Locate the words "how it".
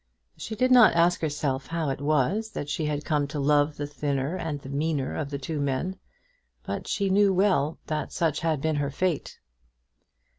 1.67-2.01